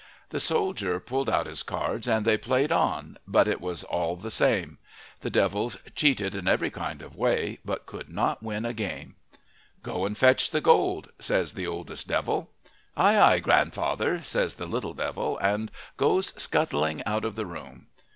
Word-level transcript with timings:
The 0.31 0.39
soldier 0.39 0.99
pulled 0.99 1.29
out 1.29 1.45
his 1.45 1.61
cards, 1.61 2.07
and 2.07 2.25
they 2.25 2.35
played 2.35 2.71
on, 2.71 3.19
but 3.27 3.47
it 3.47 3.61
was 3.61 3.83
all 3.83 4.15
the 4.15 4.31
same. 4.31 4.79
The 5.19 5.29
devils 5.29 5.77
cheated 5.95 6.33
in 6.33 6.47
every 6.47 6.71
kind 6.71 7.03
of 7.03 7.15
way, 7.15 7.59
but 7.63 7.85
could 7.85 8.09
not 8.09 8.41
win 8.41 8.65
a 8.65 8.73
game. 8.73 9.15
"Go 9.83 10.07
and 10.07 10.17
fetch 10.17 10.49
the 10.49 10.59
gold," 10.59 11.11
says 11.19 11.53
the 11.53 11.67
oldest 11.67 12.07
devil. 12.07 12.49
"Aye, 12.97 13.19
aye, 13.19 13.37
grandfather," 13.41 14.23
says 14.23 14.55
the 14.55 14.65
little 14.65 14.95
devil, 14.95 15.37
and 15.37 15.69
goes 15.97 16.33
scuttling 16.35 17.03
out 17.05 17.23
of 17.23 17.35
the 17.35 17.45
room. 17.45 17.85